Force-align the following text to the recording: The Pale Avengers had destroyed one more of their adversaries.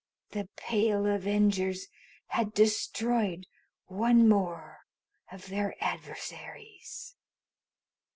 The 0.31 0.49
Pale 0.57 1.05
Avengers 1.05 1.87
had 2.29 2.55
destroyed 2.55 3.45
one 3.85 4.27
more 4.27 4.79
of 5.31 5.49
their 5.49 5.75
adversaries. 5.79 7.15